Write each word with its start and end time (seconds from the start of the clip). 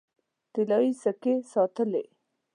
طلايي 0.53 0.91
سکې 1.03 1.33
ساتلې. 1.51 2.03